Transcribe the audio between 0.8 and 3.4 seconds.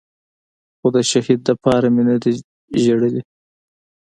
د شهيد دپاره مې نه دي جړلي.